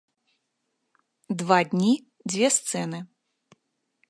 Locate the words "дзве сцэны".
2.31-2.99